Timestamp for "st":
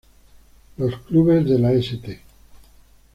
1.73-2.21